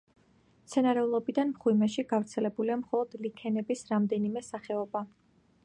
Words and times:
მცენარეულობიდან 0.67 1.51
მღვიმეში 1.57 2.05
გავრცელებულია 2.13 2.77
მხოლოდ 2.81 3.13
ლიქენების 3.27 3.85
რამდენიმე 3.93 4.47
სახეობა. 4.51 5.07